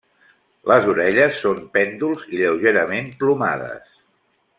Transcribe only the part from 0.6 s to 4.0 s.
Les orelles són pèndols i lleugerament plomades.